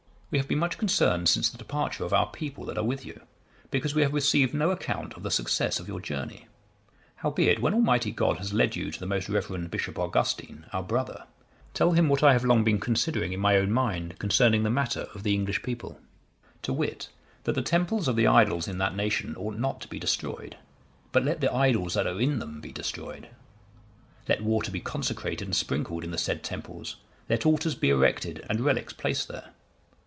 _We 0.33 0.37
have 0.37 0.47
been 0.47 0.59
much 0.59 0.77
concerned, 0.77 1.27
since 1.27 1.49
the 1.49 1.57
departure 1.57 2.05
of 2.05 2.13
our 2.13 2.27
people 2.27 2.63
that 2.63 2.77
are 2.77 2.85
with 2.85 3.03
you, 3.05 3.19
because 3.69 3.93
we 3.93 4.01
have 4.01 4.13
received 4.13 4.53
no 4.53 4.71
account 4.71 5.13
of 5.15 5.23
the 5.23 5.29
success 5.29 5.77
of 5.77 5.89
your 5.89 5.99
journey. 5.99 6.47
Howbeit, 7.17 7.59
when 7.59 7.73
Almighty 7.73 8.11
God 8.13 8.37
has 8.37 8.53
led 8.53 8.77
you 8.77 8.91
to 8.91 8.97
the 8.97 9.05
most 9.05 9.27
reverend 9.27 9.69
Bishop 9.69 9.99
Augustine, 9.99 10.67
our 10.71 10.83
brother, 10.83 11.25
tell 11.73 11.91
him 11.91 12.07
what 12.07 12.23
I 12.23 12.31
have 12.31 12.45
long 12.45 12.63
been 12.63 12.79
considering 12.79 13.33
in 13.33 13.41
my 13.41 13.57
own 13.57 13.73
mind 13.73 14.19
concerning 14.19 14.63
the 14.63 14.69
matter 14.69 15.09
of 15.13 15.23
the 15.23 15.33
English 15.33 15.63
people; 15.63 15.99
to 16.61 16.71
wit, 16.71 17.09
that 17.43 17.51
the 17.55 17.61
temples 17.61 18.07
of 18.07 18.15
the 18.15 18.27
idols 18.27 18.69
in 18.69 18.77
that 18.77 18.95
nation 18.95 19.35
ought 19.35 19.57
not 19.57 19.81
to 19.81 19.89
be 19.89 19.99
destroyed; 19.99 20.55
but 21.11 21.25
let 21.25 21.41
the 21.41 21.53
idols 21.53 21.95
that 21.95 22.07
are 22.07 22.21
in 22.21 22.39
them 22.39 22.61
be 22.61 22.71
destroyed; 22.71 23.27
let 24.29 24.41
water 24.41 24.71
be 24.71 24.79
consecrated 24.79 25.45
and 25.49 25.57
sprinkled 25.57 26.05
in 26.05 26.11
the 26.11 26.17
said 26.17 26.41
temples, 26.41 26.95
let 27.29 27.45
altars 27.45 27.75
be 27.75 27.89
erected, 27.89 28.45
and 28.49 28.61
relics 28.61 28.93
placed 28.93 29.27
there. 29.27 29.49